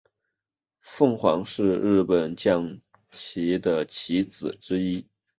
[0.81, 2.79] 凤凰是日本将
[3.11, 5.07] 棋的棋子之一。